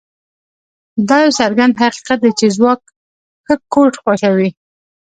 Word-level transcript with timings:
دا 1.07 1.17
یو 1.23 1.31
څرګند 1.39 1.79
حقیقت 1.81 2.19
دی 2.23 2.31
چې 2.39 2.45
ځواک 2.57 2.81
ښه 3.45 3.55
کوډ 3.73 3.93
خوښوي 4.01 4.49